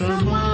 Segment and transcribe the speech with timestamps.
[0.00, 0.49] someone.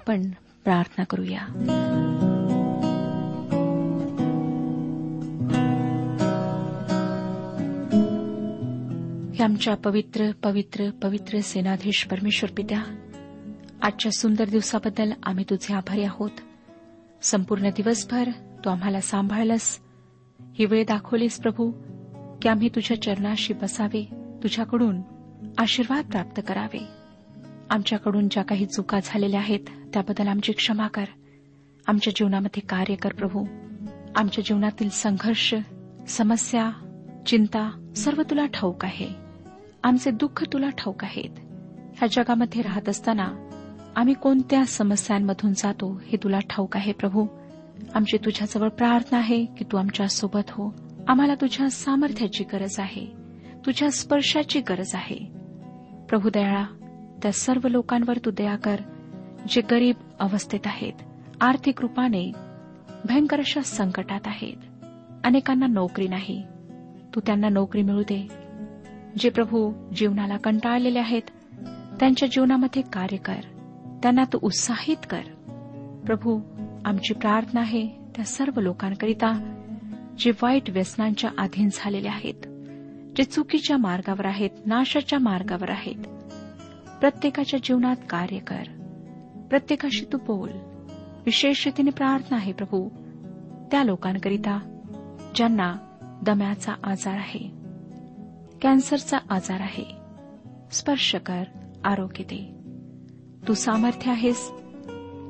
[0.00, 0.22] आपण
[0.64, 1.40] प्रार्थना करूया
[9.40, 12.82] आमच्या पवित्र पवित्र पवित्र सेनाधीश परमेश्वर पित्या
[13.82, 16.40] आजच्या सुंदर दिवसाबद्दल आम्ही तुझे आभारी आहोत
[17.22, 18.30] संपूर्ण दिवसभर
[18.64, 19.78] तू आम्हाला सांभाळलंस
[20.58, 21.70] ही वेळ दाखवलीस प्रभू
[22.42, 24.04] की आम्ही तुझ्या चरणाशी बसावे
[24.42, 25.00] तुझ्याकडून
[25.58, 26.86] आशीर्वाद प्राप्त करावे
[27.70, 31.04] आमच्याकडून ज्या काही चुका झालेल्या आहेत त्याबद्दल आमची क्षमा कर
[31.86, 33.44] आमच्या जीवनामध्ये कार्य कर प्रभू
[34.16, 35.54] आमच्या जीवनातील संघर्ष
[36.08, 36.70] समस्या
[37.26, 39.08] चिंता सर्व तुला ठाऊक आहे
[39.82, 41.38] आमचे दुःख तुला ठाऊक आहेत
[41.98, 43.28] ह्या जगामध्ये राहत असताना
[43.96, 47.26] आम्ही कोणत्या समस्यांमधून जातो हे तुला ठाऊक आहे प्रभू
[47.94, 50.70] आमची तुझ्याजवळ प्रार्थना आहे की तू आमच्या सोबत हो
[51.08, 53.06] आम्हाला तुझ्या सामर्थ्याची गरज आहे
[53.66, 55.18] तुझ्या स्पर्शाची गरज आहे
[56.08, 56.64] प्रभू दयाळा
[57.22, 58.80] त्या सर्व लोकांवर तू दया कर
[59.48, 59.96] जे गरीब
[60.20, 61.02] अवस्थेत आहेत
[61.40, 62.30] आर्थिक रूपाने
[63.04, 66.42] भयंकर अशा संकटात आहेत अनेकांना नोकरी नाही
[67.14, 68.26] तू त्यांना नोकरी मिळू दे
[69.18, 71.30] जे प्रभू जीवनाला कंटाळलेले आहेत
[72.00, 73.40] त्यांच्या जीवनामध्ये कार्य कर
[74.02, 75.22] त्यांना तू उत्साहित कर
[76.06, 76.38] प्रभू
[76.84, 77.86] आमची प्रार्थना आहे
[78.16, 79.32] त्या सर्व लोकांकरिता
[80.18, 82.46] जे वाईट व्यसनांच्या अधीन झालेले आहेत
[83.16, 86.06] जे चुकीच्या मार्गावर आहेत नाशाच्या मार्गावर आहेत
[87.00, 88.68] प्रत्येकाच्या जीवनात कार्य कर
[89.50, 90.50] प्रत्येकाशी तू बोल
[91.26, 92.88] रीतीने प्रार्थना आहे प्रभू
[93.70, 94.58] त्या लोकांकरिता
[95.36, 95.72] ज्यांना
[96.22, 97.48] दम्याचा आजार आहे
[98.62, 99.84] कॅन्सरचा आजार आहे
[100.72, 101.42] स्पर्श कर
[101.84, 102.40] आरोग्य दे
[103.48, 104.48] तू सामर्थ्य आहेस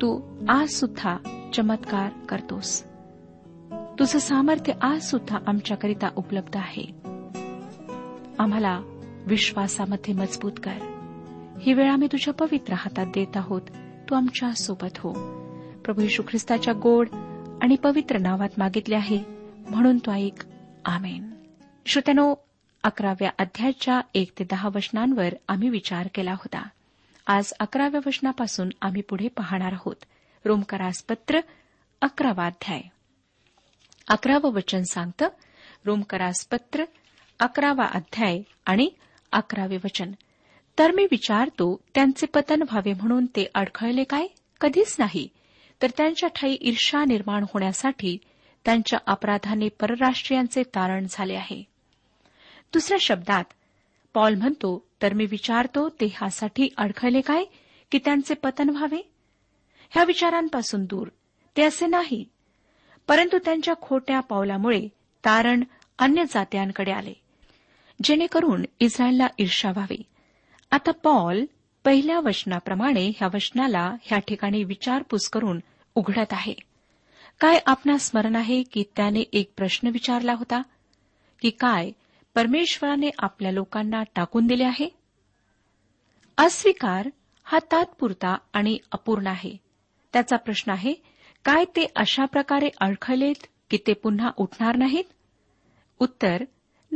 [0.03, 0.19] तू
[0.49, 1.17] आज सुद्धा
[1.55, 2.83] चमत्कार करतोस
[3.99, 6.85] तुझं सामर्थ्य आज सुद्धा आमच्याकरिता उपलब्ध आहे
[8.39, 8.79] आम्हाला
[9.27, 10.90] विश्वासामध्ये मजबूत कर
[11.63, 13.63] ही वेळ आम्ही तुझ्या पवित्र हातात देत आहोत
[14.11, 15.13] तू आमच्या सोबत हो
[15.85, 17.09] प्रभू यशू ख्रिस्ताच्या गोड
[17.63, 19.19] आणि पवित्र नावात मागितले आहे
[19.71, 20.43] म्हणून तो ऐक
[20.85, 21.29] आमेन
[21.87, 22.35] श्रोत्यानो
[22.85, 26.63] अकराव्या अध्यायाच्या एक ते दहा वचनांवर आम्ही विचार केला होता
[27.27, 30.05] आज अकराव्या वचनापासून आम्ही पुढे पाहणार आहोत
[30.45, 31.41] रोमकरासपत्र
[32.03, 32.81] अकरावा अध्याय
[34.09, 35.29] अकरावं वचन सांगतं
[35.87, 36.85] रोमकरासपत्र
[37.41, 38.89] अकरावा अध्याय आणि
[39.33, 40.13] अकरावे वचन
[40.81, 44.27] तर मी विचारतो त्यांचे पतन व्हावे म्हणून ते अडखळले काय
[44.61, 45.27] कधीच नाही
[45.83, 48.17] तर त्यांच्या ठाई ईर्षा निर्माण होण्यासाठी
[48.65, 51.63] त्यांच्या अपराधाने परराष्ट्रीयांचे तारण झाले आहे
[52.73, 53.45] दुसऱ्या शब्दात
[54.15, 54.87] पॉल म्हणतो
[55.03, 57.45] तर मी विचारतो ते ह्यासाठी अडखळले काय
[57.93, 59.01] की त्यांचे पतन व्हावे
[59.93, 61.09] ह्या विचारांपासून दूर
[61.57, 62.25] ते असे नाही
[63.09, 64.87] परंतु त्यांच्या खोट्या पावलामुळे
[65.25, 65.65] तारण
[65.99, 67.13] अन्य जात्यांकडे आले
[68.05, 70.03] जेणेकरून इस्रायलला ईर्षा व्हावी
[70.73, 71.45] आता पॉल
[71.85, 75.61] पहिल्या वचनाप्रमाणे ह्या वचनाला ह्या ठिकाणी विचारपूस करून
[75.97, 76.55] उघडत आहे
[77.41, 80.61] काय आपणा स्मरण आहे की त्याने एक प्रश्न विचारला होता
[81.43, 81.91] की काय
[82.37, 84.89] परमेश्वराने आपल्या लोकांना टाकून दिले आहे
[86.39, 87.09] अस्वीकार
[87.47, 89.57] हा तात्पुरता आणि अपूर्ण आहे
[90.15, 90.95] त्याचा प्रश्न आहे
[91.45, 95.05] काय ते अशा प्रकारे अडखळलेत की ते पुन्हा उठणार नाहीत
[96.01, 96.45] उत्तर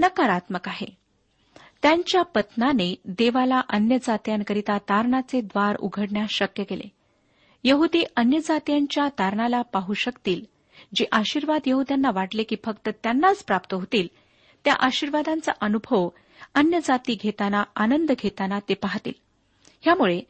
[0.00, 0.86] नकारात्मक आहे
[1.84, 6.88] त्यांच्या पत्नाने देवाला अन्य जात्यांकरिता तारणाचे द्वार उघडण्यास शक्य केले
[7.64, 10.44] यहुदी अन्य जात्यांच्या तारणाला पाहू शकतील
[10.94, 14.06] जे आशीर्वाद यहुद्यांना वाटले की फक्त त्यांनाच प्राप्त होतील
[14.64, 16.08] त्या आशीर्वादांचा अनुभव
[16.54, 19.12] अन्य जाती घेताना आनंद घेताना ते पाहतील
[19.82, 20.20] ह्यामुळे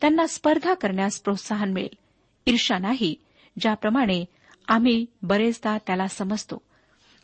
[0.00, 1.96] त्यांना स्पर्धा करण्यास प्रोत्साहन मिळेल
[2.46, 3.14] ईर्षा नाही
[3.60, 4.24] ज्याप्रमाणे
[4.68, 5.04] आम्ही
[5.22, 6.62] बरेचदा त्याला समजतो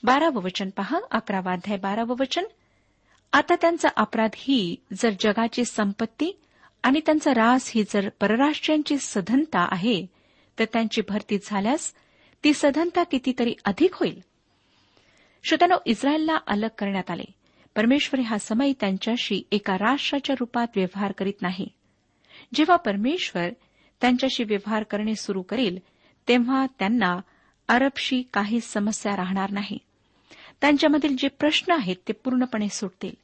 [0.03, 2.45] बारावं वचन पहा अकरावाध्याय अध्याय बारावं वचन
[3.33, 4.77] आता त्यांचा अपराध ही
[4.93, 6.31] जर जगाची संपत्ती
[6.83, 10.05] आणि त्यांचा रास ही जर परराष्ट्रांची सधनता आहे
[10.59, 11.93] तर त्यांची भरती झाल्यास
[12.45, 14.21] ती सधनता कितीतरी अधिक होईल
[15.45, 17.25] श्रोत्यानो इस्रायलला अलग करण्यात आले
[17.77, 21.67] परमेश्वर हा समय त्यांच्याशी एका राष्ट्राच्या रुपात व्यवहार करीत नाही
[22.55, 23.49] जेव्हा परमेश्वर
[24.01, 25.79] त्यांच्याशी व्यवहार करणे सुरू करेल
[26.29, 27.17] तेव्हा त्यांना
[27.69, 29.79] अरबशी काही समस्या राहणार नाही
[30.63, 33.15] त्यांच्यामधील जे प्रश्न आहेत ते पूर्णपणे सुटतील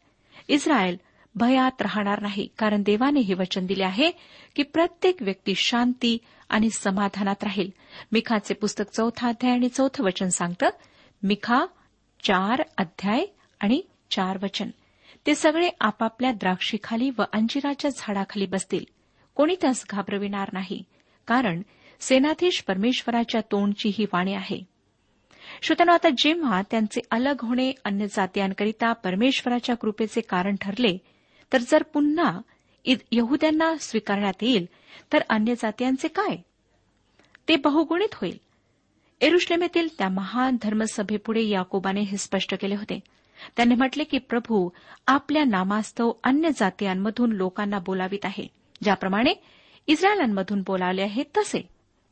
[0.48, 0.96] इस्रायल
[1.34, 4.10] भयात राहणार नाही कारण देवाने हे वचन दिले आहे
[4.56, 6.16] की प्रत्येक व्यक्ती शांती
[6.50, 7.70] आणि समाधानात राहील
[8.12, 10.70] मिखाचे पुस्तक चौथा अध्याय आणि चौथं वचन सांगतं
[11.22, 11.64] मिखा
[12.22, 13.24] चार अध्याय
[13.60, 13.80] आणि
[14.10, 14.70] चार वचन
[15.26, 18.84] ते सगळे आपापल्या द्राक्षीखाली व अंजिराच्या झाडाखाली बसतील
[19.36, 20.82] कोणी त्यास घाबरविणार नाही
[21.28, 21.62] कारण
[22.00, 24.60] सेनाधीश परमेश्वराच्या तोंडची ही वाणी आहे
[25.62, 30.96] श्रोत्यानो आता जेव्हा त्यांचे अलग होणे अन्य जातीयांकरिता परमेश्वराच्या कृपेचे कारण ठरले
[31.52, 32.38] तर जर पुन्हा
[33.12, 34.66] यहद्यांना स्वीकारण्यात येईल
[35.12, 36.36] तर अन्य जातीयांचे काय
[37.48, 38.36] ते बहुगुणित होईल
[39.20, 42.98] एरुश्लेमेतील त्या महान धर्मसभेपुढे याकोबाने हे स्पष्ट केले होते
[43.56, 44.68] त्यांनी म्हटले की प्रभू
[45.06, 48.46] आपल्या नामास्तव अन्य जातीयांमधून लोकांना बोलावित आहे
[48.82, 49.32] ज्याप्रमाणे
[49.88, 51.60] इस्रायलांमधून बोलावले आहे तसे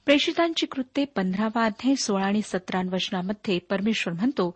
[0.07, 4.49] प्रेषितांची कृत्ये पंधरावा अध्याय सोळा आणि सतरा वचनामध्ये परमेश्वर म्हणतो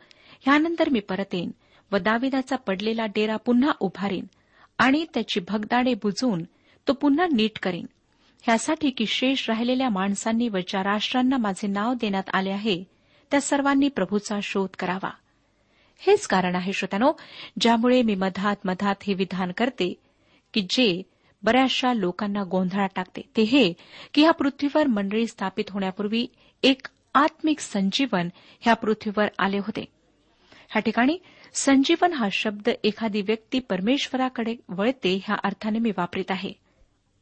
[0.41, 1.51] ह्यानंतर मी परत येईन
[1.93, 4.25] व दाविदाचा पडलेला डेरा पुन्हा उभारीन
[4.79, 6.43] आणि त्याची भगदाडे बुजून
[6.87, 7.87] तो पुन्हा नीट करीन
[8.45, 12.83] ह्यासाठी की शेष राहिलेल्या माणसांनी व ज्या राष्ट्रांना माझे नाव देण्यात आले आहे
[13.31, 15.11] त्या सर्वांनी प्रभूचा शोध करावा
[16.03, 17.13] हेच कारण आहे श्रोत्यानो
[17.61, 19.93] ज्यामुळे मी मधात मधात हे विधान करते
[20.55, 21.03] की जे
[21.43, 23.73] बऱ्याचशा लोकांना गोंधळात टाकते ते हे
[24.15, 26.27] की ह्या पृथ्वीवर मंडळी स्थापित होण्यापूर्वी
[26.63, 28.29] एक आत्मिक संजीवन
[28.61, 29.85] ह्या पृथ्वीवर आले होते
[30.71, 31.17] ह्या ठिकाणी
[31.55, 36.53] संजीवन हा शब्द एखादी व्यक्ती परमेश्वराकडे वळते ह्या अर्थाने मी वापरित आहे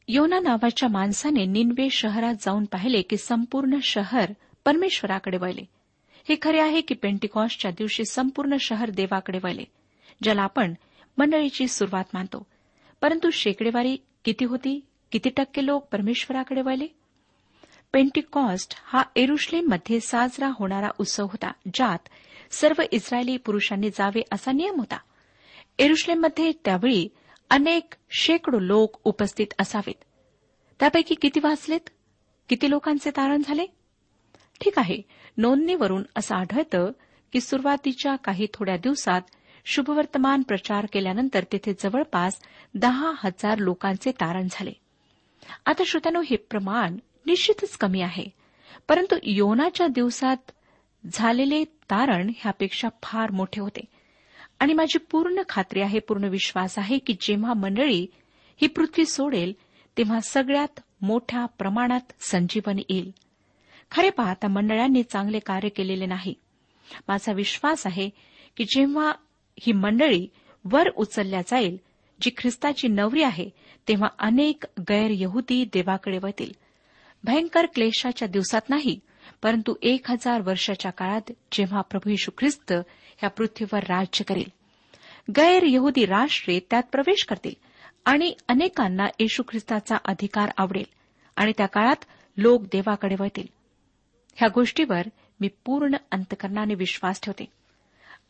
[0.08, 4.32] योना नावाच्या माणसाने निन्वे शहरात जाऊन पाहिले की संपूर्ण शहर
[4.66, 5.64] परमेश्वराकडे वळले
[6.26, 9.64] हे खरे आहे की पेंटिकॉसच्या दिवशी संपूर्ण शहर देवाकडे वळले
[10.22, 10.74] ज्याला आपण
[11.18, 12.46] मंडळीची सुरुवात मानतो
[13.06, 13.96] परंतु शेकडेवारी
[14.24, 14.80] किती होती
[15.12, 16.86] किती टक्के लोक परमेश्वराकडे वळले
[17.92, 22.08] पेंटिकॉस्ट हा एरुश्लेममध्ये साजरा होणारा उत्सव होता ज्यात
[22.50, 24.98] सर्व इस्रायली पुरुषांनी जावे असा नियम होता
[25.78, 27.06] एरुश्लेममध्ये त्यावेळी
[27.50, 30.04] अनेक शेकडो लोक उपस्थित असावेत
[30.80, 31.90] त्यापैकी किती वाचलेत
[32.48, 33.66] किती लोकांचे तारण झाले
[34.60, 35.00] ठीक आहे
[35.36, 36.90] नोंदणीवरून असं आढळतं
[37.32, 39.35] की सुरुवातीच्या काही थोड्या दिवसात
[39.66, 42.40] शुभवर्तमान प्रचार केल्यानंतर तिथे जवळपास
[42.74, 44.72] दहा हजार लोकांचे तारण झाले
[45.66, 46.96] आता श्रोत्यानो हे प्रमाण
[47.26, 48.24] निश्चितच कमी आहे
[48.88, 50.50] परंतु योनाच्या दिवसात
[51.04, 53.84] झालेले तारण ह्यापेक्षा फार मोठे होते
[54.60, 58.06] आणि माझी पूर्ण खात्री आहे पूर्ण विश्वास आहे की जेव्हा मंडळी
[58.60, 59.52] ही पृथ्वी सोडेल
[59.96, 63.10] तेव्हा सगळ्यात मोठ्या प्रमाणात संजीवन येईल
[63.92, 66.34] खरे पाहता मंडळांनी चांगले कार्य केलेले नाही
[67.08, 68.08] माझा विश्वास आहे
[68.56, 69.12] की जेव्हा
[69.60, 70.26] ही मंडळी
[70.64, 71.76] वर उचलल्या जाईल
[72.20, 73.48] जी ख्रिस्ताची नवरी आहे
[73.88, 76.52] तेव्हा अनेक गैर यहुदी देवाकडे वतील
[77.24, 78.98] भयंकर क्लेशाच्या दिवसात नाही
[79.42, 82.72] परंतु एक हजार वर्षाच्या काळात जेव्हा प्रभू यशू ख्रिस्त
[83.22, 84.50] या पृथ्वीवर राज्य करेल
[85.36, 87.54] गैर यहुदी राष्ट्रे त्यात प्रवेश करतील
[88.04, 90.84] आणि अनेकांना येशू ख्रिस्ताचा अधिकार आवडेल
[91.36, 92.04] आणि त्या काळात
[92.36, 93.46] लोक देवाकडे वळतील
[94.38, 95.08] ह्या गोष्टीवर
[95.40, 97.44] मी पूर्ण अंतकरणाने विश्वास ठेवते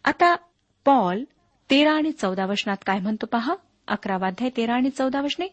[0.05, 0.35] आता
[0.87, 1.23] पॉल
[1.71, 3.55] तेरा आणि चौदा वचनात काय म्हणतो पहा
[3.89, 5.47] अकरा वाध्याय तेरा आणि चौदा वचने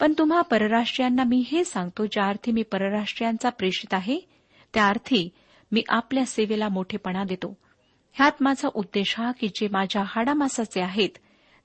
[0.00, 4.18] पण तुम्हा परराष्ट्रीयांना मी हे सांगतो ज्या अर्थी मी परराष्ट्रीयांचा प्रेषित आहे
[4.74, 5.28] त्या अर्थी
[5.72, 7.54] मी आपल्या सेवेला मोठेपणा देतो
[8.16, 11.18] ह्यात माझा उद्देश हा की जे माझ्या हाडामासाचे आहेत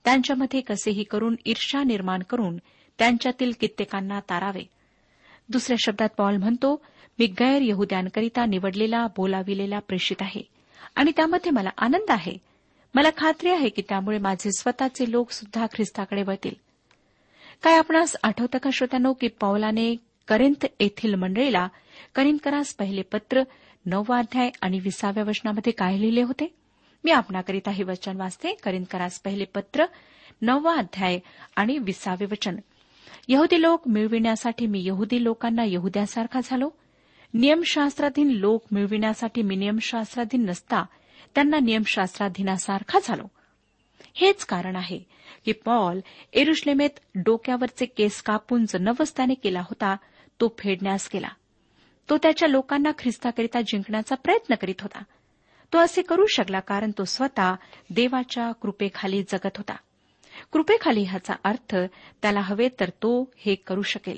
[0.05, 2.57] त्यांच्यामध्ये कसेही करून ईर्ष्या निर्माण करून
[2.99, 4.63] त्यांच्यातील कित्येकांना तारावे
[5.49, 6.75] दुसऱ्या शब्दात पॉल म्हणतो
[7.19, 10.41] मी गैर यहुद्यांकरिता निवडलेला बोलाविलेला प्रेषित आहे
[10.95, 12.37] आणि त्यामध्ये मला आनंद आहे
[12.97, 16.53] मला खात्री आहे की त्यामुळे माझे स्वतःचे लोक सुद्धा ख्रिस्ताकडे वळतील
[17.63, 19.95] काय आपणास आठवतं का श्रोत्यानो की पौलाने
[20.27, 21.67] करिंथ येथील मंडळीला
[22.15, 23.43] करिंदकरास पहिले पत्र
[23.85, 26.53] नववाध्याय अध्याय आणि विसाव्या वचनामध्ये काय लिहिले होते
[27.03, 29.85] मी आपणाकरिता हे वचन वाचते करिंदकरास पहिले पत्र
[30.41, 31.19] नववा अध्याय
[31.55, 32.55] आणि विसावे वचन
[33.27, 36.69] यहुदी लोक मिळविण्यासाठी मी यहुदी लोकांना यहुद्यासारखा झालो
[37.33, 40.83] नियमशास्त्राधीन लोक मिळविण्यासाठी मी नियमशास्त्राधीन नसता
[41.35, 43.27] त्यांना नियमशास्त्राधीनासारखा झालो
[44.15, 44.97] हेच कारण आहे
[45.45, 45.99] की पॉल
[46.33, 49.03] एरुश्लेमेत डोक्यावरचे केस कापून जो
[49.17, 49.95] त्याने केला होता
[50.39, 51.29] तो फेडण्यास केला
[52.09, 55.01] तो त्याच्या लोकांना ख्रिस्ताकरिता जिंकण्याचा प्रयत्न करीत होता
[55.73, 57.55] तो असे करू शकला कारण तो स्वतः
[57.89, 59.75] देवाच्या कृपेखाली जगत होता
[60.51, 61.75] कृपेखाली ह्याचा अर्थ
[62.21, 63.31] त्याला हवे तर तो
[63.37, 64.18] हे करू शकेल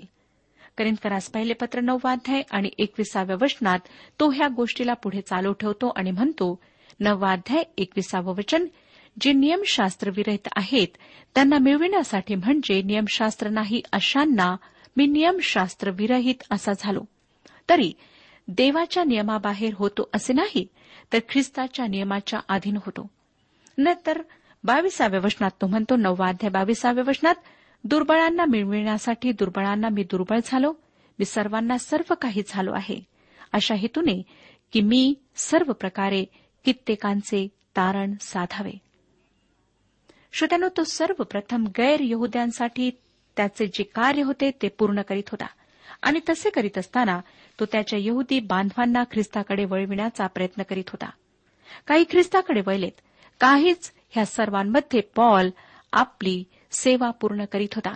[0.77, 3.87] करिंदकरास पहिले पत्र नववाध्याय आणि एकविसाव्या वचनात
[4.19, 6.53] तो ह्या गोष्टीला पुढे चालू ठेवतो आणि म्हणतो
[6.99, 8.65] नववाध्याय एकविसावं वचन
[9.17, 10.97] जे नियमशास्त्र विरहित आहेत
[11.35, 14.55] त्यांना मिळविण्यासाठी म्हणजे नियमशास्त्र नाही अशांना
[14.97, 17.03] मी नियमशास्त्र विरहित असा झालो
[17.69, 17.91] तरी
[18.47, 20.65] देवाच्या नियमाबाहेर होतो असे नाही
[21.13, 23.07] तर ख्रिस्ताच्या नियमाच्या आधीन होतो
[23.77, 24.21] नंतर
[24.63, 27.35] बावीसाव्या वचनात तो म्हणतो नववाध्याय बावीसाव्या वचनात
[27.83, 30.71] दुर्बळांना मिळविण्यासाठी दुर्बळांना मी दुर्बळ झालो
[31.19, 32.99] मी सर्वांना सर्व काही झालो आहे
[33.53, 34.21] अशा हेतूने
[34.73, 35.13] की मी
[35.37, 36.23] सर्व प्रकारे
[36.65, 37.47] कित्येकांचे
[37.75, 38.71] तारण साधावे
[40.33, 42.89] श्रोत्यानो तो सर्वप्रथम गैर यहुद्यांसाठी
[43.37, 45.45] त्याचे जे कार्य होते ते पूर्ण करीत होता
[46.01, 47.19] आणि तसे करीत असताना
[47.59, 51.09] तो त्याच्या यहुदी बांधवांना ख्रिस्ताकडे वळविण्याचा प्रयत्न करीत होता
[51.87, 53.01] काही ख्रिस्ताकडे वळलेत
[53.41, 55.49] काहीच ह्या सर्वांमध्ये पॉल
[55.93, 56.43] आपली
[56.71, 57.93] सेवा पूर्ण करीत होता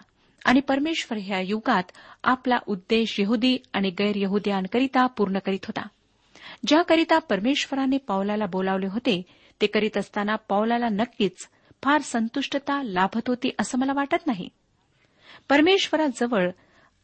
[0.46, 1.92] आणि परमेश्वर ह्या युगात
[2.24, 5.88] आपला उद्देश यहुदी आणि गैरयहुदियांकरिता पूर्ण करीत होता
[6.63, 9.22] ज्याकरिता परमेश्वराने पावलाला बोलावले होते
[9.62, 11.48] ते करीत असताना पावलाला नक्कीच
[11.84, 14.50] फार संतुष्टता लाभत होती असं मला वाटत नाही
[15.50, 16.50] परमेश्वराजवळ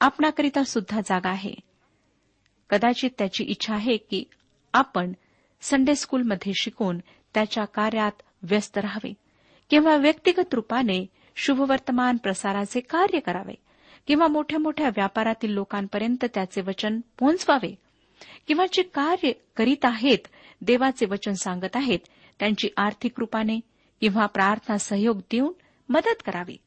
[0.02, 1.54] आपणाकरिता सुद्धा जागा आहे
[2.70, 4.24] कदाचित त्याची इच्छा आहे की
[4.74, 5.14] आपण
[5.62, 7.00] संडे स्कूलमध्ये शिकून
[7.34, 9.14] त्याच्या कार्यात व्यस्त राहावे
[9.70, 11.06] किंवा व्यक्तिगत रुपाने
[11.36, 13.54] शुभवर्तमान प्रसाराचे कार्य करावे
[14.08, 17.74] किंवा मोठ्या मोठ्या व्यापारातील लोकांपर्यंत त्याचे वचन पोहोचवावे
[18.48, 20.28] किंवा जे कार्य करीत आहेत
[20.62, 22.00] देवाचे वचन सांगत आहेत
[22.40, 23.60] त्यांची आर्थिक रुपाने
[24.02, 25.52] किंवा प्रार्थना सहयोग देऊन
[25.90, 26.58] मदत करावी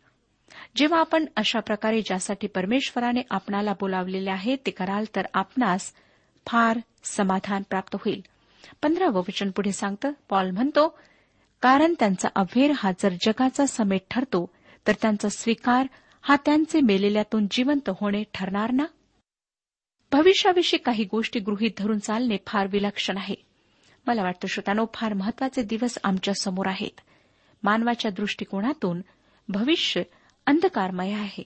[0.76, 5.92] जेव्हा आपण अशा प्रकारे ज्यासाठी परमेश्वराने आपणाला बोलावलेले आहे ते कराल तर आपणास
[6.46, 6.78] फार
[7.04, 8.20] समाधान प्राप्त होईल
[8.82, 10.88] पंधरावं वचन पुढे सांगतं पॉल म्हणतो
[11.62, 14.44] कारण त्यांचा अभेर हा जर जगाचा समेट ठरतो
[14.86, 15.86] तर त्यांचा स्वीकार
[16.24, 18.84] हा त्यांचे मेलेल्यातून जिवंत होणे ठरणार ना
[20.12, 23.34] भविष्याविषयी काही गोष्टी गृहीत धरून चालणे फार विलक्षण आहे
[24.06, 27.00] मला वाटतं श्रोतानो फार महत्वाचे दिवस आमच्या समोर आहेत
[27.62, 29.00] मानवाच्या दृष्टिकोनातून
[29.48, 30.02] भविष्य
[30.46, 31.42] अंधकारमय आहे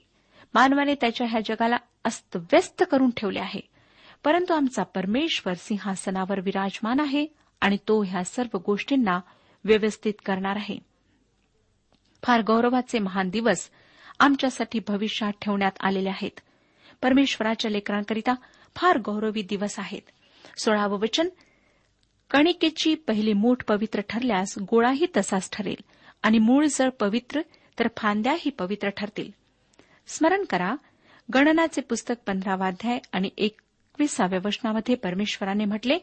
[0.55, 1.77] मानवाने त्याच्या ह्या जगाला
[2.05, 3.61] अस्तव्यस्त करून ठेवले आहे
[4.25, 7.27] परंतु आमचा परमेश्वर सिंहासनावर विराजमान आहे
[7.63, 9.19] आणि तो ह्या सर्व गोष्टींना
[9.65, 10.79] व्यवस्थित करणार आहे
[12.23, 13.69] फार गौरवाचे महान दिवस
[14.21, 16.41] आमच्यासाठी भविष्यात ठेवण्यात आलेले आहेत
[17.03, 18.35] परमेश्वराच्या लेकरांकरिता
[18.77, 20.11] फार गौरवी दिवस आहेत
[20.61, 21.29] सोळावं वचन
[22.31, 25.83] कणिकेची पहिली मूठ पवित्र ठरल्यास गोळाही तसाच ठरेल
[26.23, 27.41] आणि मूळ जर पवित्र
[27.79, 29.31] तर फांद्याही पवित्र ठरतील
[30.07, 30.75] स्मरण करा
[31.35, 35.99] गणनाचे पुस्तक पंधरावाध्याय आणि एकविसाव्या वचनामध्ये परमेश्वराने म्हटले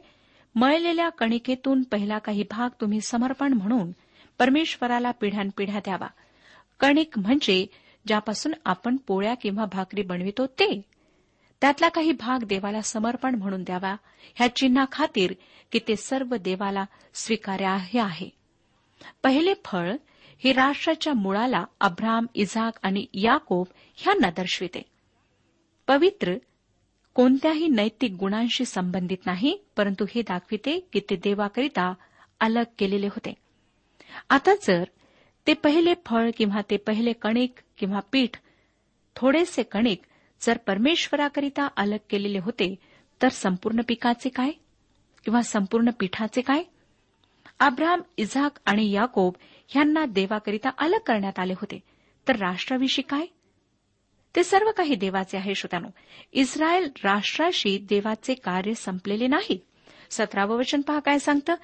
[0.55, 3.91] मळलेल्या कणिकेतून पहिला काही भाग तुम्ही समर्पण म्हणून
[4.39, 6.07] परमेश्वराला पिढ्यानपिढ्या द्यावा
[6.79, 7.65] कणिक म्हणजे
[8.07, 10.92] ज्यापासून आपण पोळ्या किंवा भाकरी बनवितो ते
[11.63, 13.95] त्यातला काही भाग देवाला समर्पण म्हणून द्यावा
[14.36, 15.33] ह्या चिन्हाखातीर
[15.72, 16.83] की ते सर्व देवाला
[17.13, 18.00] स्वीकार्य
[18.01, 18.29] आहे
[19.24, 19.92] पहिले फळ
[20.42, 23.68] हे राष्ट्राच्या मुळाला अब्राम इझाक आणि याकोब
[23.98, 24.81] ह्यांना दर्शविते
[25.87, 26.35] पवित्र
[27.16, 31.92] कोणत्याही नैतिक गुणांशी संबंधित नाही परंतु हे दाखविते की ते देवाकरिता
[32.39, 33.33] अलग केलेले होते
[34.29, 34.83] आता जर
[35.48, 38.37] ते पहिले फळ किंवा ते पहिले कणिक किंवा पीठ
[39.16, 40.01] थोडेसे कणिक
[40.46, 42.74] जर परमेश्वराकरिता अलग केलेले होते
[43.22, 44.51] तर संपूर्ण पिकाचे काय
[45.25, 46.63] किंवा संपूर्ण पीठाचे काय
[47.59, 49.33] अब्राम इझाक आणि याकोब
[49.75, 51.79] यांना देवाकरिता अलग करण्यात आले होते
[52.27, 53.25] तर राष्ट्राविषयी काय
[54.35, 55.87] ते सर्व काही देवाचे आहे श्रोत्यानो
[56.33, 59.57] इस्रायल राष्ट्राशी देवाचे कार्य संपलेले नाही
[60.09, 61.55] सतरावं वचन पहा काय सांगतं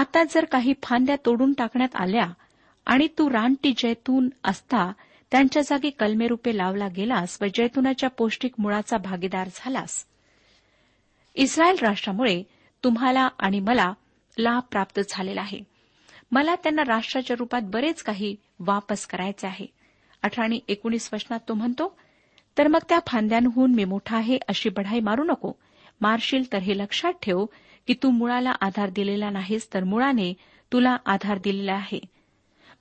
[0.00, 2.26] आता जर काही फांद्या तोडून टाकण्यात आल्या
[2.86, 4.90] आणि तू रानटी जैतून असता
[5.32, 10.04] त्यांच्या जागी कलमेरुपे लावला गेलास व जैतुनाच्या पौष्टिक मुळाचा भागीदार झालास
[11.36, 12.42] इस्रायल राष्ट्रामुळे
[12.84, 13.92] तुम्हाला आणि मला
[14.36, 15.60] लाभ प्राप्त झालेला आहे
[16.32, 18.34] मला त्यांना राष्ट्राच्या रुपात बरेच काही
[18.60, 19.66] वापस करायचे आहे
[20.22, 21.94] अठरा आणि एकोणीस वचनात तो म्हणतो
[22.56, 25.52] तर मग त्या फांद्यांहून मी मोठा आहे अशी बढाई मारू नको
[26.00, 27.44] मारशील तर हे लक्षात ठेव
[27.88, 30.32] की तू मुळाला आधार दिलेला नाहीस तर मुळाने
[30.72, 32.00] तुला आधार दिलेला आहे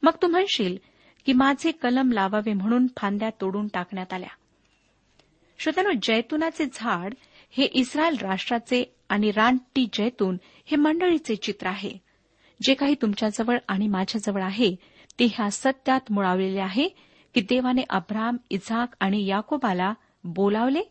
[0.04, 0.78] मग तू म्हणशील
[1.26, 4.30] की माझे कलम लावावे म्हणून फांद्या तोडून टाकण्यात आल्या
[5.60, 7.14] श्रोत्यानो जैतुनाचे झाड
[7.54, 11.92] हे इस्रायल राष्ट्राचे आणि रानटी जैतून हे मंडळीचे चित्र आहे
[12.60, 14.74] जे काही तुमच्याजवळ आणि माझ्याजवळ आहे
[15.20, 16.88] ते ह्या सत्यात मुळावलेले आहे
[17.36, 19.94] की देवाने अब्राम इझाक आणि याकोबाला
[20.24, 20.82] बोलावले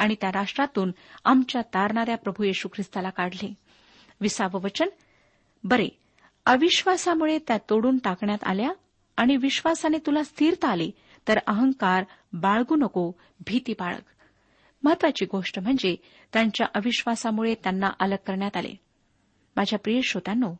[0.00, 0.92] आणि त्या राष्ट्रातून
[1.24, 3.52] आमच्या तारणाऱ्या प्रभू येशू ख्रिस्ताला काढले
[4.20, 4.88] विसाव वचन
[5.64, 5.88] बरे
[6.46, 8.72] अविश्वासामुळे त्या तोडून टाकण्यात आल्या
[9.18, 10.90] आणि विश्वासाने तुला स्थिरता आली
[11.28, 12.04] तर अहंकार
[12.32, 13.10] बाळगू नको
[13.46, 14.16] भीती बाळग
[14.82, 15.94] महत्वाची गोष्ट म्हणजे
[16.32, 18.74] त्यांच्या अविश्वासामुळे त्यांना अलग करण्यात आले
[19.56, 20.52] माझ्या प्रिय श्रोत्यांनो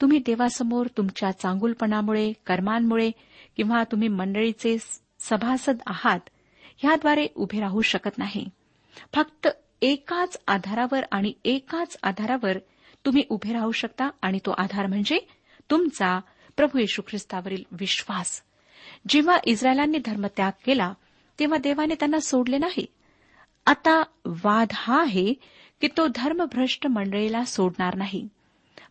[0.00, 3.10] तुम्ही देवासमोर तुमच्या चांगुलपणामुळे कर्मांमुळे
[3.56, 4.76] किंवा तुम्ही मंडळीचे
[5.20, 6.30] सभासद आहात
[6.78, 8.44] ह्याद्वारे उभे राहू शकत नाही
[9.14, 9.48] फक्त
[9.82, 12.58] एकाच आधारावर आणि एकाच आधारावर
[13.04, 15.18] तुम्ही उभे राहू शकता आणि तो आधार म्हणजे
[15.70, 16.18] तुमचा
[16.60, 18.30] प्रभू येशू ख्रिस्तावरील विश्वास
[19.08, 20.92] जेव्हा इस्रायलांनी धर्मत्याग केला
[21.38, 22.84] तेव्हा देवाने त्यांना सोडले नाही
[23.66, 24.02] आता
[24.44, 25.32] वाद हा आहे
[25.82, 28.26] की तो धर्मभ्रष्ट मंडळीला सोडणार नाही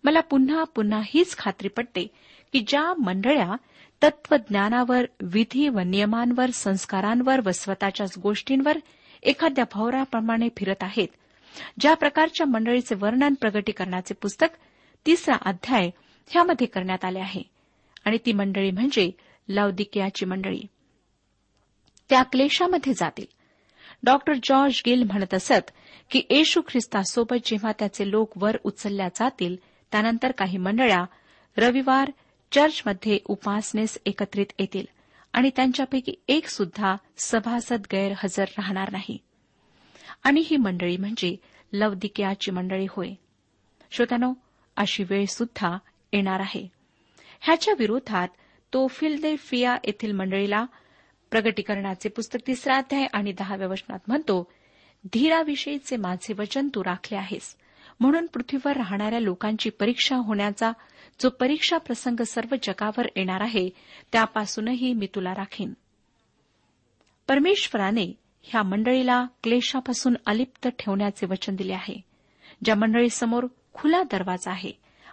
[0.03, 2.05] मला पुन्हा पुन्हा हीच खात्री पटते
[2.53, 3.55] की ज्या मंडळ्या
[4.01, 8.77] तत्वज्ञानावर विधी व नियमांवर संस्कारांवर व स्वतःच्याच गोष्टींवर
[9.23, 11.07] एखाद्या भवराप्रमाणे फिरत आहेत
[11.79, 14.57] ज्या प्रकारच्या मंडळीचे वर्णन प्रगटीकरणाचे पुस्तक
[15.05, 15.89] तिसरा अध्याय
[16.29, 17.58] ह्यामध्ये करण्यात आले आहे
[18.05, 19.11] आणि ती मंडळी म्हणजे
[19.47, 20.61] लवदिकियाची मंडळी
[22.09, 23.25] त्या क्लेशामध्ये जातील
[24.03, 25.71] डॉक्टर जॉर्ज गिल म्हणत असत
[26.11, 29.55] की येशू ख्रिस्तासोबत जेव्हा त्याचे लोक वर उचलल्या जातील
[29.91, 31.03] त्यानंतर काही मंडळ्या
[31.57, 32.11] रविवार
[32.51, 34.85] चर्चमध्ये उपासनेस एकत्रित येतील
[35.33, 39.17] आणि त्यांच्यापैकी एक सुद्धा सभासद गैरहजर राहणार नाही
[40.23, 41.35] आणि ही मंडळी म्हणजे
[41.73, 43.13] लवदिकियाची मंडळी होय
[43.91, 44.33] श्रोत्यानो
[44.77, 45.77] अशी वेळ सुद्धा
[46.13, 46.67] येणार आहे
[47.41, 48.27] ह्याच्या विरोधात
[48.73, 50.63] तो फिया येथील मंडळीला
[51.31, 54.43] प्रगटीकरणाचे पुस्तक तिसरा अध्याय आणि दहाव्या वचनात म्हणतो
[55.13, 57.55] धीराविषयीचे माझे वचन तू राखले आहेस
[57.99, 60.71] म्हणून पृथ्वीवर राहणाऱ्या लोकांची परीक्षा होण्याचा
[61.19, 63.69] जो परीक्षा प्रसंग सर्व जगावर येणार आहे
[64.11, 65.73] त्यापासूनही मी तुला राखीन
[67.29, 68.05] परमेश्वराने
[68.45, 71.99] ह्या मंडळीला क्लेशापासून अलिप्त ठेवण्याचे वचन दिले आहे
[72.63, 74.71] ज्या मंडळीसमोर खुला दरवाजा आहे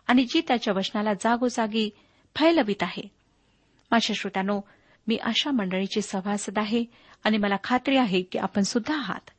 [0.09, 1.89] आणि जी त्याच्या वचनाला जागोजागी
[2.37, 3.03] फैलवित आहे
[3.91, 4.61] माझ्या श्रोत्यानो
[5.07, 6.85] मी अशा मंडळीची सभासद आहे
[7.25, 9.31] आणि मला खात्री आहे की आपण सुद्धा आहात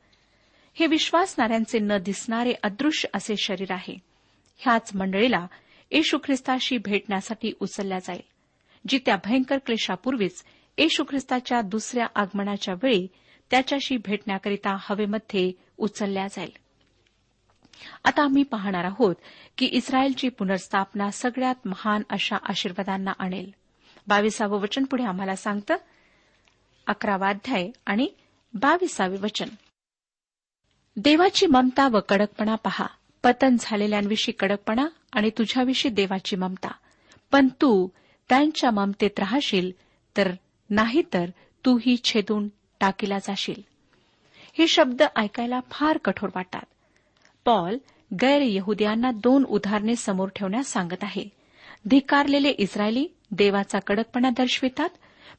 [0.76, 3.96] हे विश्वासणाऱ्यांचे न दिसणारे अदृश्य असे शरीर आहे
[4.60, 5.46] ह्याच मंडळीला
[5.90, 10.42] येशू ख्रिस्ताशी भेटण्यासाठी उचलल्या जाईल जी त्या भयंकर क्लेशापूर्वीच
[10.78, 13.06] येशू ख्रिस्ताच्या दुसऱ्या आगमनाच्या वेळी
[13.50, 15.50] त्याच्याशी भेटण्याकरिता हवेमध्ये
[15.78, 16.50] उचलल्या जाईल
[18.04, 19.14] आता आम्ही पाहणार आहोत
[19.58, 23.50] की इस्रायलची पुनर्स्थापना सगळ्यात महान अशा आशीर्वादांना आणेल
[24.06, 25.76] बावीसावं वचन पुढे आम्हाला सांगतं
[26.86, 28.08] अकरावा अध्याय आणि
[28.54, 29.48] बावीसावे वचन
[30.96, 32.86] देवाची ममता व कडकपणा पहा
[33.24, 34.86] पतन झालेल्यांविषयी कडकपणा
[35.12, 36.70] आणि तुझ्याविषयी देवाची ममता
[37.32, 37.88] पण तू
[38.30, 39.70] त्यांच्या ममतेत राहशील
[40.16, 40.30] तर
[40.70, 41.30] नाही तर
[41.64, 42.48] तूही छेदून
[42.80, 43.60] टाकीला जाशील
[44.58, 46.64] हे शब्द ऐकायला फार कठोर वाटतात
[47.48, 47.76] पॉल
[48.10, 51.22] गैर यहुदियांना दोन उदाहरणे समोर ठेवण्यास सांगत आहे
[51.84, 53.06] धिकारलेले इस्रायली
[53.30, 54.96] देवाचा कडकपणा दर्शवितात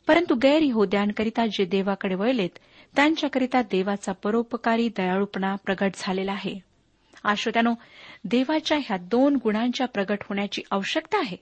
[0.07, 2.57] परंतु गैर यहुद्यांकरिता जे देवाकडे वळलेत
[2.95, 6.53] त्यांच्याकरिता देवाचा परोपकारी दयाळूपणा प्रगट झालेला आहे
[7.23, 7.73] आश्रोत्यानो
[8.25, 11.37] देवाच्या ह्या दोन गुणांच्या प्रगट होण्याची आवश्यकता आहे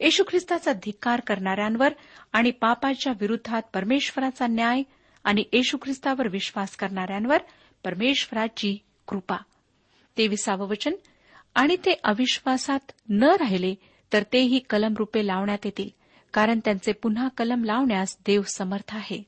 [0.00, 1.92] येशू ख्रिस्ताचा धिक्कार करणाऱ्यांवर
[2.32, 4.82] आणि पापाच्या विरुद्धात परमेश्वराचा न्याय
[5.24, 7.42] आणि येशू ख्रिस्तावर विश्वास करणाऱ्यांवर
[7.84, 8.76] परमेश्वराची
[9.08, 9.36] कृपा
[10.16, 10.94] तेविसावं वचन
[11.54, 13.74] आणि ते अविश्वासात न राहिले
[14.12, 15.88] तर तेही कलम रुपे लावण्यात येतील
[16.34, 19.22] कारण त्यांचे पुन्हा कलम लावण्यास देव समर्थ आहे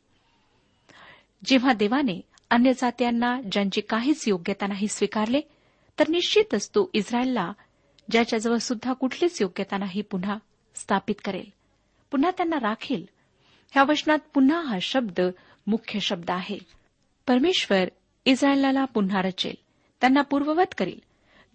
[1.44, 2.20] जेव्हा देवाने
[2.50, 5.40] अन्य जात्यांना ज्यांची काहीच योग्यता नाही स्वीकारले
[5.98, 7.52] तर निश्चितच तो इस्रायलला
[8.10, 10.36] ज्याच्याजवळ सुद्धा कुठलीच योग्यता नाही पुन्हा
[10.76, 11.50] स्थापित करेल
[12.12, 13.04] पुन्हा त्यांना राखील
[13.72, 15.20] ह्या वचनात पुन्हा हा शब्द
[15.66, 16.58] मुख्य शब्द आहे
[17.26, 17.88] परमेश्वर
[18.26, 19.54] इस्रायलला पुन्हा रचेल
[20.00, 20.98] त्यांना पूर्ववत करील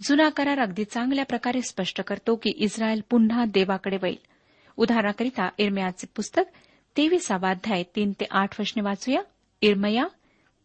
[0.08, 4.16] जुना करार अगदी चांगल्या प्रकारे स्पष्ट करतो की इस्रायल पुन्हा देवाकडे वैल
[4.78, 6.44] उदाहरणाकरिता इरमयाचे पुस्तक
[6.96, 9.22] तेवीस अध्याय तीन ते आठ वचने वाचूया
[9.62, 10.08] इरमया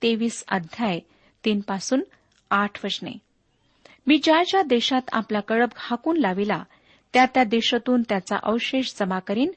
[0.03, 0.99] तेवीस अध्याय
[1.45, 2.03] तीन पासून
[2.51, 3.13] आठ वचने
[4.07, 6.63] मी ज्या ज्या देशात आपला कळप हाकून लाविला
[7.15, 9.51] त्या त्या देशातून त्याचा अवशेष जमा करीन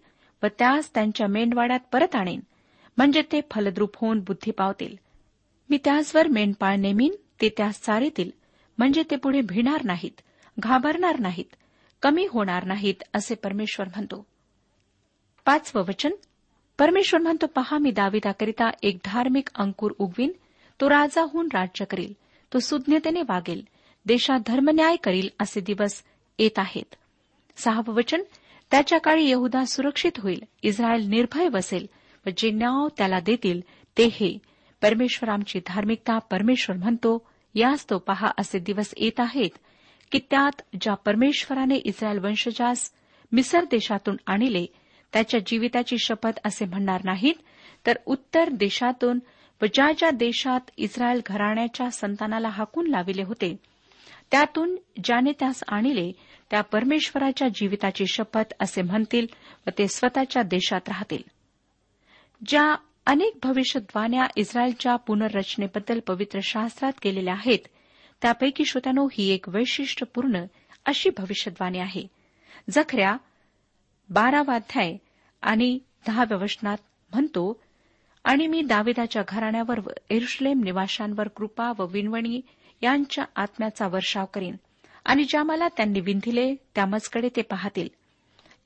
[0.44, 2.40] व त्यास त्यांच्या मेंढवाड्यात परत आणेन
[2.98, 4.96] म्हणजे ते फलद्रूप होऊन बुद्धी पावतील
[5.70, 8.30] मी त्याचवर मेंढपाळ नेमीन ते त्या चारेतील
[8.78, 10.22] म्हणजे ते पुढे भिणार नाहीत
[10.58, 11.56] घाबरणार नाहीत
[12.04, 14.26] कमी होणार नाहीत असे परमेश्वर म्हणतो
[15.46, 16.14] पाचवं वचन
[16.80, 20.32] परमेश्वर म्हणतो पहा मी दाविदाकरिता एक धार्मिक अंकुर उगवीन
[20.80, 22.14] तो राजा होऊन राज्य करेल
[22.52, 23.62] तो सुज्ञतेने वागेल
[24.06, 26.02] देशात धर्मन्याय करील असे दिवस
[26.40, 26.96] येत आहेत
[27.58, 28.22] सहावं वचन
[28.72, 31.86] त्याच्या काळी यहुदा सुरक्षित होईल इस्रायल निर्भय बसेल
[32.26, 33.62] व जे नाव त्याला देतील
[33.98, 34.38] ते हे
[34.82, 37.18] परमेश्वर आमची धार्मिकता परमेश्वर म्हणतो
[37.56, 39.58] यास तो पहा असे दिवस येत आहेत
[40.12, 42.92] की त्यात ज्या परमेश्वराने इस्रायल वंशजास
[43.32, 44.66] मिसर देशातून आणले
[45.14, 47.42] त्याच्या जीविताची शपथ असे म्हणणार नाहीत
[47.86, 49.20] तर उत्तर देशातून
[49.62, 53.56] व ज्या ज्या देशात इस्रायल घराण्याच्या संतानाला हाकून लाविले होते
[54.32, 56.12] त्यातून ज्याने त्यास आणले
[56.52, 61.22] त्या परमेश्वराच्या जीविताची शपथ असे म्हणतील व ते स्वतःच्या देशात राहतील
[62.48, 62.76] ज्या
[63.08, 67.68] अनेक भविष्यद्वान्या इस्रायलच्या पुनर्रचनेबद्दल पवित्र शास्त्रात केलेल्या आहेत
[68.22, 70.44] त्यापैकी श्रोत्यानो ही एक वैशिष्ट्यपूर्ण
[70.86, 72.06] अशी भविष्यद्वाणी आहे
[72.72, 73.16] जखऱ्या
[74.10, 74.96] बारावाध्याय
[75.44, 75.78] आणि
[76.08, 76.78] दहाव्या वचनात
[77.12, 77.62] म्हणतो
[78.26, 82.42] आणि मी दावेदाच्या घराण्यावर व एरुश्लेम निवाशांवर कृपा व विनवणी
[82.82, 84.56] यांच्या आत्म्याचा वर्षाव करीन
[85.06, 87.88] आणि ज्या मला त्यांनी विंधिले त्यामजकडे ते पाहतील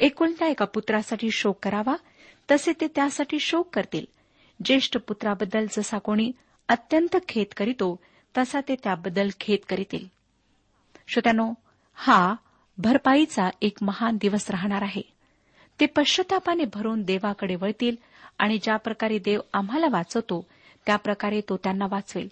[0.00, 1.95] एकुलत्या एका पुत्रासाठी शोक करावा
[2.51, 4.05] तसे ते त्यासाठी शोक करतील
[4.65, 6.31] ज्येष्ठ पुत्राबद्दल जसा कोणी
[6.69, 7.95] अत्यंत खेद करीतो
[8.37, 10.05] तसा ते त्याबद्दल खेद करीतील
[11.07, 11.53] श्रोत्यानो
[11.95, 12.35] हा
[12.77, 15.01] भरपाईचा एक महान दिवस राहणार आहे
[15.79, 17.95] ते पश्चातापाने भरून देवाकडे वळतील
[18.39, 20.45] आणि ज्या प्रकारे देव आम्हाला वाचवतो
[20.85, 22.27] त्याप्रकारे तो त्यांना वाचवेल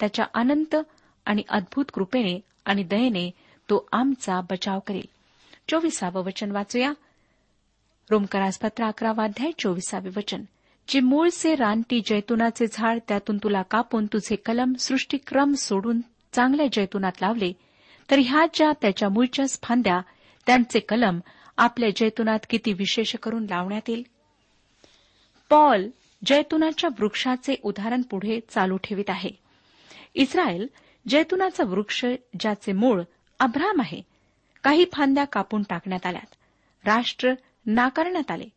[0.00, 0.76] त्याच्या अनंत
[1.26, 2.38] आणि अद्भुत कृपेने
[2.64, 3.30] आणि दयेने
[3.68, 5.06] तो आमचा बचाव करेल
[5.68, 6.92] चोवीसावं वचन वाचूया
[8.10, 10.42] रोमकरासपत्र अध्याय चोवीसावे वचन
[10.88, 16.00] जे मूळचे रानटी जैतुनाचे झाड त्यातून तुला कापून तुझे कलम सृष्टीक्रम सोडून
[16.32, 17.52] चांगल्या जैतुनात लावले
[18.10, 20.00] तर ह्या ज्या त्याच्या मूळच्या फांद्या
[20.46, 21.18] त्यांचे कलम
[21.56, 24.02] आपल्या जैतुनात किती विशेष करून लावण्यात येईल
[25.50, 25.88] पॉल
[26.22, 29.30] जैतुनाच्या वृक्षाचे उदाहरण पुढे चालू ठेवित आहे
[30.14, 30.66] इस्रायल
[31.06, 32.04] जैतुनाचा वृक्ष
[32.40, 33.02] ज्याचे मूळ
[33.40, 34.00] अब्राम आहे
[34.64, 36.34] काही फांद्या कापून टाकण्यात आल्यात
[36.84, 37.32] राष्ट्र
[37.66, 38.44] नाकारण्यात आले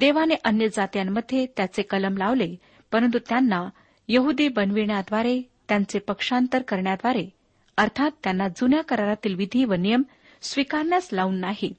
[0.00, 2.54] देवाने अन्य जात्यांमध्ये त्याचे कलम लावले
[2.92, 3.68] परंतु त्यांना
[4.08, 7.28] यहुदी बनविण्याद्वारे त्यांचे पक्षांतर करण्याद्वारे
[7.78, 10.02] अर्थात त्यांना जुन्या करारातील विधी व नियम
[10.42, 11.72] स्वीकारण्यास लावून नाही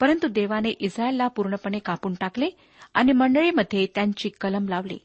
[0.00, 2.48] परंतु देवाने इस्रायलला पूर्णपणे कापून टाकले
[2.94, 4.98] आणि मंडळीमध्ये त्यांची कलम लावली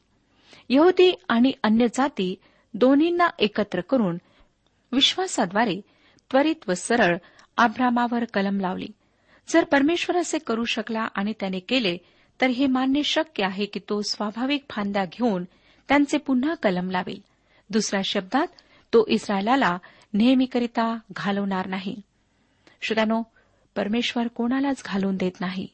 [0.68, 2.34] यहुदी आणि अन्य जाती
[2.74, 4.18] दोन्हींना एकत्र करून
[4.92, 5.80] विश्वासाद्वारे
[6.30, 7.16] त्वरित व सरळ
[7.56, 8.86] आभ्रामावर कलम लावली
[9.48, 11.96] जर परमेश्वर असे करू शकला आणि त्याने केले
[12.42, 15.44] तर हे मान्य शक्य आहे की तो स्वाभाविक फांद्या घेऊन
[15.88, 17.20] त्यांचे पुन्हा कलम लावेल
[17.70, 18.46] दुसऱ्या शब्दात
[18.92, 19.76] तो इस्रायला
[20.14, 21.94] नेहमीकरिता घालवणार नाही
[22.82, 23.22] श्रोत्यानो
[23.76, 25.66] परमेश्वर कोणालाच घालून देत नाही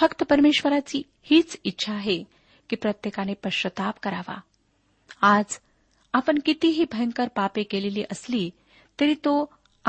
[0.00, 2.22] फक्त परमेश्वराची हीच इच्छा आहे
[2.70, 4.38] की प्रत्येकाने पश्चाताप करावा
[5.22, 5.58] आज
[6.14, 8.48] आपण कितीही भयंकर पापे केलेली असली
[9.00, 9.44] तरी तो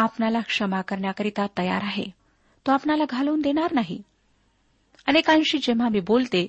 [0.00, 2.10] आपणाला क्षमा करण्याकरिता तयार आहे
[2.66, 4.02] तो आपणाला घालवून देणार नाही
[5.08, 6.46] अनेकांशी जेव्हा मी बोलते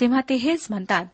[0.00, 1.06] तेव्हा ते हेच म्हणतात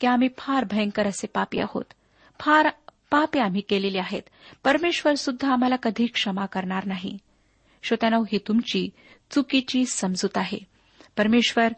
[0.00, 1.92] की आम्ही फार भयंकर असे पापी आहोत
[2.40, 2.68] फार
[3.10, 4.22] पापे आम्ही केलेले आहेत
[4.64, 7.16] परमेश्वर सुद्धा आम्हाला कधी क्षमा करणार नाही
[7.84, 8.88] श्रोत्यानो ही तुमची
[9.30, 10.58] चुकीची समजूत आहे
[11.16, 11.72] परमेश्वर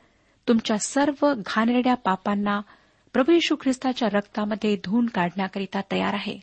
[0.48, 2.60] तुमच्या सर्व घाणेरड्या पापांना
[3.14, 6.38] प्रभू यशू ख्रिस्ताच्या रक्तामध्ये धून काढण्याकरिता तयार आहे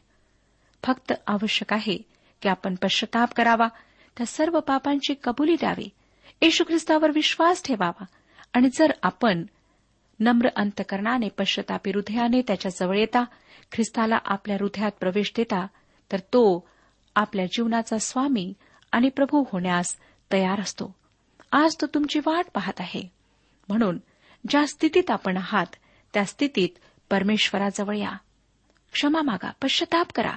[0.84, 1.97] फक्त आवश्यक आहे
[2.41, 3.67] की आपण पश्चाताप करावा
[4.17, 5.89] त्या सर्व पापांची कबुली द्यावी
[6.41, 8.05] येशू ख्रिस्तावर विश्वास ठेवावा
[8.55, 9.43] आणि जर आपण
[10.19, 13.23] नम्र अंतकरणाने पश्चतापी हृदयाने त्याच्याजवळ येता
[13.71, 15.65] ख्रिस्ताला आपल्या हृदयात प्रवेश देता
[16.12, 16.43] तर तो
[17.15, 18.51] आपल्या जीवनाचा स्वामी
[18.91, 19.95] आणि प्रभू होण्यास
[20.31, 20.91] तयार असतो
[21.51, 23.01] आज तो तुमची वाट पाहत आहे
[23.69, 23.99] म्हणून
[24.49, 25.75] ज्या स्थितीत आपण आहात
[26.13, 26.79] त्या स्थितीत
[27.12, 28.15] परमेश्वराजवळ या
[28.93, 30.37] क्षमा मागा पश्चताप करा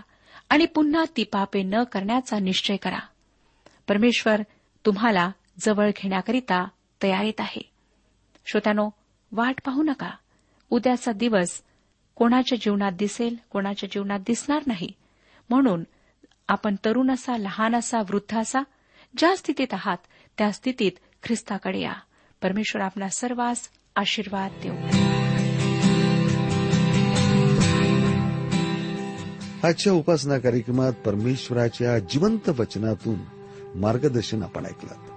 [0.50, 2.98] आणि पुन्हा ती पापे न करण्याचा निश्चय करा
[3.88, 4.42] परमेश्वर
[4.84, 5.30] तुम्हाला
[5.58, 6.64] जवळ घेण्याकरिता
[7.02, 7.77] तयारीत आहे
[8.48, 8.88] श्रोत्यानो
[9.32, 10.10] वाट पाहू नका
[10.70, 11.62] उद्याचा दिवस
[12.16, 14.88] कोणाच्या जीवनात दिसेल कोणाच्या जीवनात दिसणार नाही
[15.50, 15.84] म्हणून
[16.48, 18.62] आपण तरुण असा लहान असा वृद्ध असा
[19.18, 19.96] ज्या स्थितीत आहात
[20.38, 20.92] त्या स्थितीत
[21.22, 21.92] ख्रिस्ताकडे या
[22.42, 23.68] परमेश्वर आपला सर्वांस
[23.96, 24.74] आशीर्वाद देऊ
[29.62, 33.18] आजच्या उपासना कार्यक्रमात परमेश्वराच्या जिवंत वचनातून
[33.80, 35.16] मार्गदर्शन आपण ऐकलं